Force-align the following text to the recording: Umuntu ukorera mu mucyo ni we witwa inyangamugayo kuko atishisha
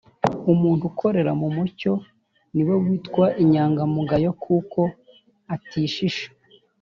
Umuntu 0.53 0.83
ukorera 0.91 1.31
mu 1.41 1.47
mucyo 1.55 1.93
ni 2.53 2.61
we 2.67 2.75
witwa 2.83 3.25
inyangamugayo 3.43 4.29
kuko 4.43 4.79
atishisha 5.55 6.27